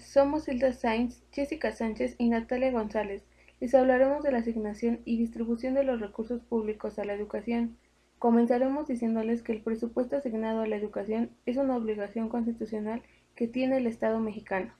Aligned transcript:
Somos 0.00 0.48
Hilda 0.48 0.72
Sainz, 0.72 1.22
Jessica 1.30 1.72
Sánchez 1.72 2.14
y 2.16 2.30
Natalia 2.30 2.70
González. 2.70 3.22
Les 3.60 3.74
hablaremos 3.74 4.22
de 4.22 4.32
la 4.32 4.38
asignación 4.38 5.02
y 5.04 5.18
distribución 5.18 5.74
de 5.74 5.84
los 5.84 6.00
recursos 6.00 6.40
públicos 6.40 6.98
a 6.98 7.04
la 7.04 7.12
educación. 7.12 7.76
Comenzaremos 8.18 8.88
diciéndoles 8.88 9.42
que 9.42 9.52
el 9.52 9.60
presupuesto 9.60 10.16
asignado 10.16 10.62
a 10.62 10.66
la 10.66 10.76
educación 10.76 11.32
es 11.44 11.58
una 11.58 11.76
obligación 11.76 12.30
constitucional 12.30 13.02
que 13.34 13.46
tiene 13.46 13.76
el 13.76 13.86
Estado 13.86 14.20
mexicano. 14.20 14.72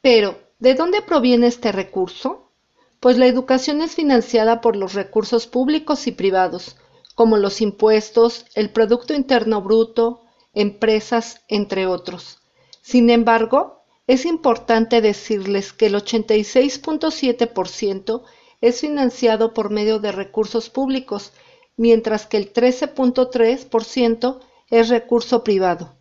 Pero, 0.00 0.34
¿de 0.58 0.74
dónde 0.74 1.00
proviene 1.00 1.46
este 1.46 1.70
recurso? 1.70 2.50
Pues 2.98 3.18
la 3.18 3.28
educación 3.28 3.82
es 3.82 3.94
financiada 3.94 4.60
por 4.60 4.74
los 4.74 4.94
recursos 4.94 5.46
públicos 5.46 6.08
y 6.08 6.12
privados, 6.12 6.76
como 7.14 7.36
los 7.36 7.60
impuestos, 7.60 8.46
el 8.54 8.70
Producto 8.70 9.14
Interno 9.14 9.62
Bruto, 9.62 10.22
empresas, 10.54 11.42
entre 11.48 11.86
otros. 11.86 12.40
Sin 12.82 13.10
embargo, 13.10 13.82
es 14.06 14.24
importante 14.26 15.00
decirles 15.00 15.72
que 15.72 15.86
el 15.86 15.94
86.7% 15.94 18.22
es 18.60 18.80
financiado 18.80 19.54
por 19.54 19.70
medio 19.70 19.98
de 19.98 20.12
recursos 20.12 20.70
públicos, 20.70 21.32
mientras 21.76 22.26
que 22.26 22.36
el 22.36 22.52
13.3% 22.52 24.40
es 24.70 24.88
recurso 24.88 25.42
privado. 25.44 25.94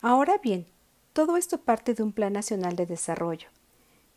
Ahora 0.00 0.38
bien, 0.42 0.66
todo 1.12 1.36
esto 1.36 1.58
parte 1.58 1.94
de 1.94 2.02
un 2.02 2.12
Plan 2.12 2.32
Nacional 2.32 2.76
de 2.76 2.86
Desarrollo, 2.86 3.48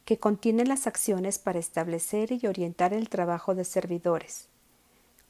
que 0.05 0.19
contiene 0.19 0.65
las 0.65 0.87
acciones 0.87 1.39
para 1.39 1.59
establecer 1.59 2.31
y 2.31 2.47
orientar 2.47 2.93
el 2.93 3.09
trabajo 3.09 3.55
de 3.55 3.63
servidores, 3.63 4.49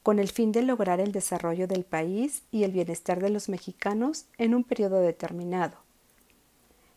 con 0.10 0.18
el 0.18 0.30
fin 0.30 0.52
de 0.52 0.64
lograr 0.64 1.00
el 1.00 1.12
desarrollo 1.12 1.68
del 1.68 1.86
país 1.86 2.42
y 2.50 2.64
el 2.64 2.72
bienestar 2.72 3.22
de 3.22 3.30
los 3.30 3.48
mexicanos 3.48 4.26
en 4.40 4.56
un 4.56 4.64
periodo 4.64 5.02
determinado 5.02 5.78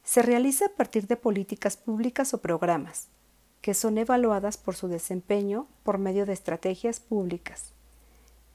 se 0.03 0.23
realiza 0.23 0.65
a 0.65 0.69
partir 0.71 1.07
de 1.07 1.17
políticas 1.19 1.77
públicas 1.77 2.33
o 2.33 2.41
programas, 2.41 3.09
que 3.61 3.75
son 3.75 3.99
evaluadas 3.99 4.57
por 4.57 4.77
su 4.77 4.89
desempeño 4.89 5.67
por 5.83 5.99
medio 5.99 6.25
de 6.25 6.33
estrategias 6.33 7.01
públicas, 7.01 7.75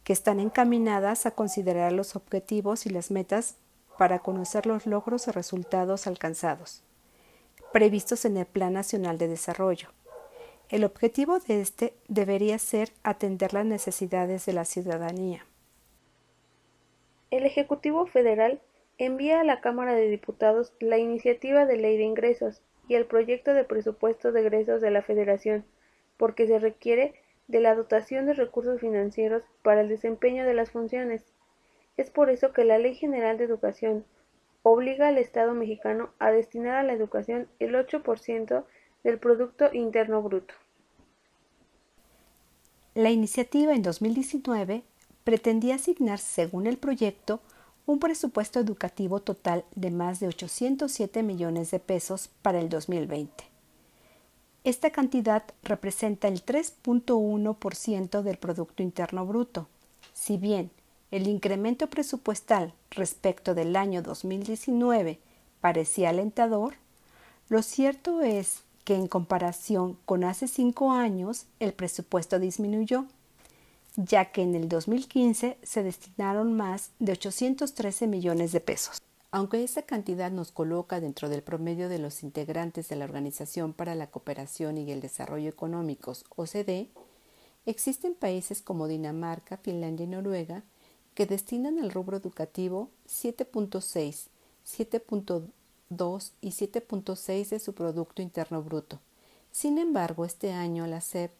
que 0.03 0.13
están 0.13 0.39
encaminadas 0.39 1.27
a 1.27 1.35
considerar 1.35 1.91
los 1.91 2.15
objetivos 2.15 2.87
y 2.87 2.89
las 2.89 3.11
metas 3.11 3.57
para 3.99 4.17
conocer 4.17 4.65
los 4.65 4.87
logros 4.87 5.27
o 5.27 5.33
resultados 5.33 6.07
alcanzados, 6.07 6.81
previstos 7.71 8.25
en 8.25 8.37
el 8.37 8.47
Plan 8.47 8.73
Nacional 8.73 9.19
de 9.19 9.27
Desarrollo. 9.27 9.89
El 10.69 10.83
objetivo 10.83 11.39
de 11.39 11.61
este 11.61 11.93
debería 12.09 12.59
ser 12.59 12.89
atender 13.01 13.53
las 13.53 13.65
necesidades 13.65 14.45
de 14.45 14.51
la 14.51 14.65
ciudadanía. 14.65 15.45
El 17.31 17.45
Ejecutivo 17.45 18.05
Federal 18.05 18.59
envía 18.97 19.39
a 19.39 19.45
la 19.45 19.61
Cámara 19.61 19.93
de 19.93 20.09
Diputados 20.09 20.73
la 20.81 20.97
iniciativa 20.97 21.65
de 21.65 21.77
ley 21.77 21.95
de 21.97 22.03
ingresos 22.03 22.61
y 22.89 22.95
el 22.95 23.05
proyecto 23.05 23.53
de 23.53 23.63
presupuesto 23.63 24.33
de 24.33 24.41
egresos 24.41 24.81
de 24.81 24.91
la 24.91 25.01
Federación, 25.01 25.63
porque 26.17 26.47
se 26.47 26.59
requiere 26.59 27.13
de 27.47 27.61
la 27.61 27.73
dotación 27.73 28.25
de 28.25 28.33
recursos 28.33 28.81
financieros 28.81 29.43
para 29.61 29.81
el 29.81 29.87
desempeño 29.87 30.45
de 30.45 30.53
las 30.53 30.71
funciones. 30.71 31.23
Es 31.95 32.09
por 32.09 32.29
eso 32.29 32.51
que 32.51 32.65
la 32.65 32.77
Ley 32.77 32.95
General 32.95 33.37
de 33.37 33.45
Educación 33.45 34.03
obliga 34.63 35.07
al 35.07 35.17
Estado 35.17 35.53
mexicano 35.53 36.09
a 36.19 36.31
destinar 36.31 36.75
a 36.75 36.83
la 36.83 36.91
educación 36.91 37.47
el 37.59 37.73
8% 37.73 38.65
del 39.03 39.19
Producto 39.19 39.73
Interno 39.73 40.21
Bruto. 40.21 40.53
La 42.93 43.11
iniciativa 43.11 43.73
en 43.73 43.83
2019 43.83 44.83
pretendía 45.23 45.75
asignar, 45.75 46.19
según 46.19 46.67
el 46.67 46.77
proyecto, 46.77 47.41
un 47.85 47.99
presupuesto 47.99 48.59
educativo 48.59 49.21
total 49.21 49.63
de 49.75 49.91
más 49.91 50.19
de 50.19 50.27
807 50.27 51.23
millones 51.23 51.71
de 51.71 51.79
pesos 51.79 52.29
para 52.41 52.59
el 52.59 52.69
2020. 52.69 53.45
Esta 54.63 54.89
cantidad 54.89 55.43
representa 55.63 56.27
el 56.27 56.45
3.1% 56.45 58.21
del 58.21 58.37
Producto 58.37 58.83
Interno 58.83 59.25
Bruto. 59.25 59.67
Si 60.13 60.37
bien 60.37 60.71
el 61.11 61.27
incremento 61.27 61.87
presupuestal 61.87 62.73
respecto 62.91 63.55
del 63.55 63.77
año 63.77 64.01
2019 64.01 65.19
parecía 65.61 66.09
alentador, 66.09 66.73
lo 67.47 67.61
cierto 67.61 68.21
es 68.21 68.63
que 68.87 68.95
en 68.95 69.09
comparación 69.09 69.97
con 70.05 70.23
hace 70.23 70.47
cinco 70.47 70.93
años 70.93 71.45
el 71.59 71.73
presupuesto 71.73 72.39
disminuyó 72.39 73.05
ya 73.97 74.31
que 74.31 74.43
en 74.43 74.55
el 74.55 74.69
2015 74.69 75.57
se 75.61 75.83
destinaron 75.83 76.53
más 76.53 76.91
de 76.99 77.11
813 77.11 78.07
millones 78.07 78.53
de 78.53 78.61
pesos. 78.61 79.01
Aunque 79.29 79.61
esta 79.61 79.81
cantidad 79.81 80.31
nos 80.31 80.53
coloca 80.53 81.01
dentro 81.01 81.27
del 81.27 81.43
promedio 81.43 81.89
de 81.89 81.99
los 81.99 82.23
integrantes 82.23 82.87
de 82.87 82.95
la 82.95 83.03
Organización 83.03 83.73
para 83.73 83.93
la 83.93 84.07
Cooperación 84.07 84.77
y 84.77 84.89
el 84.89 85.01
Desarrollo 85.01 85.49
Económicos, 85.49 86.23
OCDE, 86.37 86.89
existen 87.65 88.15
países 88.15 88.61
como 88.61 88.87
Dinamarca, 88.87 89.57
Finlandia 89.57 90.05
y 90.05 90.07
Noruega 90.07 90.63
que 91.13 91.25
destinan 91.25 91.77
al 91.77 91.91
rubro 91.91 92.15
educativo 92.15 92.89
7.6, 93.09 94.27
7.2 94.65 95.43
y 95.89 96.49
7.6 96.49 97.49
de 97.49 97.59
su 97.59 97.73
Producto 97.73 98.21
Interno 98.21 98.61
Bruto. 98.61 98.99
Sin 99.51 99.77
embargo, 99.77 100.25
este 100.25 100.51
año 100.51 100.85
la 100.87 101.01
SEP 101.01 101.31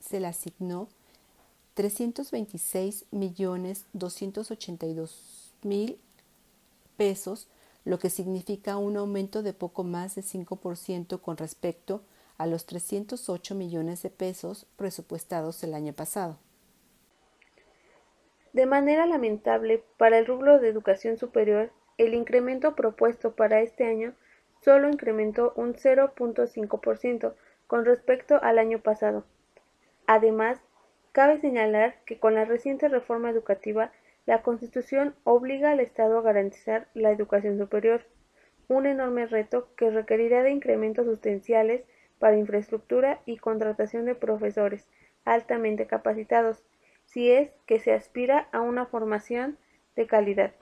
se 0.00 0.20
le 0.20 0.28
asignó 0.28 0.88
326 1.74 3.06
millones 3.10 3.84
282 3.92 5.52
mil 5.62 5.98
pesos, 6.96 7.48
lo 7.84 7.98
que 7.98 8.08
significa 8.08 8.78
un 8.78 8.96
aumento 8.96 9.42
de 9.42 9.52
poco 9.52 9.84
más 9.84 10.14
de 10.14 10.22
5% 10.22 11.20
con 11.20 11.36
respecto 11.36 12.02
a 12.38 12.46
los 12.46 12.66
308 12.66 13.54
millones 13.54 14.02
de 14.02 14.10
pesos 14.10 14.66
presupuestados 14.76 15.62
el 15.64 15.74
año 15.74 15.92
pasado. 15.92 16.38
De 18.52 18.64
manera 18.66 19.06
lamentable, 19.06 19.84
para 19.98 20.18
el 20.18 20.26
rubro 20.26 20.58
de 20.58 20.68
educación 20.68 21.18
superior, 21.18 21.70
el 21.98 22.14
incremento 22.14 22.74
propuesto 22.74 23.34
para 23.34 23.60
este 23.60 23.84
año 23.84 24.14
solo 24.60 24.88
incrementó 24.88 25.52
un 25.56 25.74
0.5% 25.74 27.34
con 27.66 27.84
respecto 27.84 28.38
al 28.42 28.58
año 28.58 28.80
pasado. 28.80 29.24
Además, 30.06 30.60
Cabe 31.16 31.40
señalar 31.40 31.94
que 32.04 32.18
con 32.18 32.34
la 32.34 32.44
reciente 32.44 32.90
reforma 32.90 33.30
educativa, 33.30 33.90
la 34.26 34.42
Constitución 34.42 35.14
obliga 35.24 35.70
al 35.70 35.80
Estado 35.80 36.18
a 36.18 36.20
garantizar 36.20 36.88
la 36.92 37.10
educación 37.10 37.56
superior, 37.56 38.04
un 38.68 38.84
enorme 38.84 39.24
reto 39.24 39.74
que 39.78 39.88
requerirá 39.88 40.42
de 40.42 40.50
incrementos 40.50 41.06
sustanciales 41.06 41.84
para 42.18 42.36
infraestructura 42.36 43.22
y 43.24 43.38
contratación 43.38 44.04
de 44.04 44.14
profesores 44.14 44.86
altamente 45.24 45.86
capacitados, 45.86 46.62
si 47.06 47.30
es 47.30 47.50
que 47.64 47.78
se 47.78 47.94
aspira 47.94 48.50
a 48.52 48.60
una 48.60 48.84
formación 48.84 49.56
de 49.94 50.06
calidad. 50.06 50.52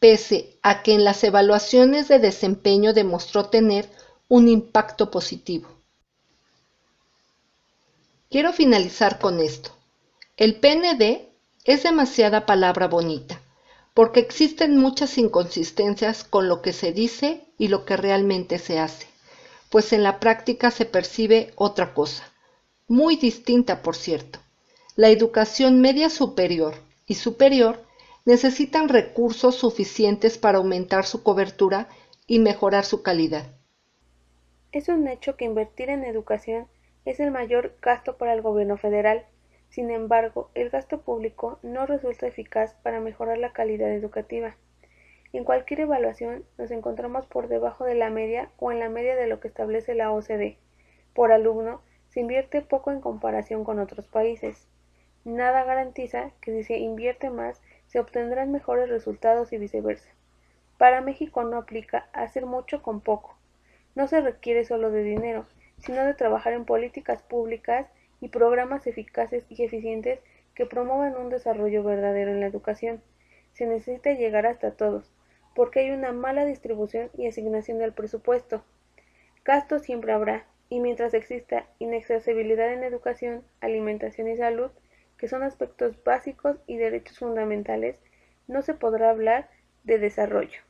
Pese 0.01 0.59
a 0.61 0.83
que 0.83 0.93
en 0.93 1.05
las 1.05 1.25
evaluaciones 1.25 2.09
de 2.09 2.19
desempeño 2.19 2.93
demostró 2.93 3.47
tener 3.47 3.89
un 4.29 4.49
impacto 4.49 5.11
positivo. 5.11 5.67
Quiero 8.29 8.53
finalizar 8.53 9.19
con 9.19 9.41
esto. 9.41 9.71
El 10.37 10.57
PND 10.57 11.27
es 11.65 11.85
demasiada 11.85 12.45
palabra 12.45 12.87
bonita, 12.87 13.40
porque 13.95 14.21
existen 14.21 14.77
muchas 14.77 15.19
inconsistencias 15.19 16.25
con 16.25 16.49
lo 16.49 16.63
que 16.63 16.73
se 16.73 16.93
dice 16.93 17.45
y 17.59 17.69
lo 17.69 17.85
que 17.85 17.97
realmente 17.97 18.59
se 18.59 18.79
hace, 18.79 19.07
pues 19.69 19.93
en 19.93 20.03
la 20.03 20.21
práctica 20.21 20.71
se 20.71 20.85
percibe 20.85 21.53
otra 21.57 21.95
cosa, 21.95 22.25
muy 22.89 23.17
distinta 23.17 23.83
por 23.83 23.97
cierto 23.97 24.41
la 25.01 25.09
educación 25.09 25.81
media 25.81 26.11
superior 26.11 26.75
y 27.07 27.15
superior 27.15 27.81
necesitan 28.27 28.91
recursos 28.91 29.55
suficientes 29.55 30.37
para 30.37 30.59
aumentar 30.59 31.07
su 31.07 31.23
cobertura 31.23 31.89
y 32.27 32.39
mejorar 32.39 32.85
su 32.85 33.03
calidad. 33.03 33.47
Es 34.73 34.89
un 34.89 35.09
hecho 35.09 35.37
que 35.37 35.47
invertir 35.47 35.89
en 35.89 36.05
educación 36.05 36.67
es 37.07 37.19
el 37.19 37.31
mayor 37.31 37.75
gasto 37.81 38.19
para 38.19 38.35
el 38.35 38.43
gobierno 38.43 38.77
federal. 38.77 39.25
Sin 39.71 39.91
embargo, 39.93 40.51
el 40.55 40.69
gasto 40.69 41.01
público 41.01 41.61
no 41.63 41.87
resulta 41.87 42.27
eficaz 42.27 42.75
para 42.83 43.01
mejorar 43.01 43.39
la 43.39 43.53
calidad 43.53 43.91
educativa. 43.91 44.57
En 45.33 45.45
cualquier 45.45 45.81
evaluación 45.81 46.45
nos 46.59 46.73
encontramos 46.73 47.27
por 47.27 47.47
debajo 47.47 47.85
de 47.85 47.95
la 47.95 48.11
media 48.11 48.51
o 48.59 48.73
en 48.73 48.81
la 48.81 48.89
media 48.89 49.15
de 49.15 49.29
lo 49.29 49.39
que 49.39 49.47
establece 49.47 49.95
la 49.95 50.11
OCDE. 50.11 50.59
Por 51.15 51.31
alumno, 51.31 51.83
se 52.09 52.19
invierte 52.19 52.63
poco 52.63 52.91
en 52.91 53.01
comparación 53.01 53.63
con 53.63 53.79
otros 53.79 54.09
países. 54.09 54.67
Nada 55.25 55.63
garantiza 55.63 56.33
que 56.41 56.51
si 56.51 56.65
se 56.65 56.79
invierte 56.79 57.31
más 57.31 57.63
se 57.87 58.01
obtendrán 58.01 58.51
mejores 58.51 58.89
resultados 58.89 59.53
y 59.53 59.59
viceversa. 59.59 60.11
Para 60.79 61.01
México 61.01 61.45
no 61.45 61.59
aplica 61.59 62.09
hacer 62.13 62.45
mucho 62.45 62.83
con 62.83 63.01
poco. 63.01 63.37
No 63.95 64.09
se 64.09 64.21
requiere 64.21 64.65
solo 64.65 64.91
de 64.91 65.05
dinero, 65.05 65.47
sino 65.79 66.05
de 66.05 66.15
trabajar 66.15 66.55
en 66.55 66.65
políticas 66.65 67.23
públicas 67.23 67.87
y 68.21 68.29
programas 68.29 68.87
eficaces 68.87 69.45
y 69.49 69.63
eficientes 69.65 70.21
que 70.55 70.67
promuevan 70.67 71.17
un 71.17 71.31
desarrollo 71.31 71.83
verdadero 71.83 72.31
en 72.31 72.41
la 72.41 72.47
educación. 72.47 73.03
Se 73.53 73.67
necesita 73.67 74.13
llegar 74.13 74.47
hasta 74.47 74.73
todos, 74.73 75.13
porque 75.55 75.81
hay 75.81 75.91
una 75.91 76.13
mala 76.13 76.45
distribución 76.45 77.11
y 77.17 77.27
asignación 77.27 77.79
del 77.79 77.93
presupuesto. 77.93 78.63
Gastos 79.45 79.83
siempre 79.83 80.13
habrá, 80.13 80.47
y 80.69 80.81
mientras 80.81 81.15
exista 81.15 81.67
inaccesibilidad 81.79 82.73
en 82.73 82.85
educación, 82.85 83.43
alimentación 83.61 84.29
y 84.29 84.37
salud, 84.37 84.71
que 85.17 85.29
son 85.29 85.43
aspectos 85.43 86.03
básicos 86.05 86.59
y 86.67 86.77
derechos 86.77 87.19
fundamentales, 87.19 87.97
no 88.47 88.63
se 88.63 88.75
podrá 88.75 89.11
hablar 89.11 89.51
de 89.85 89.99
desarrollo. 89.99 90.61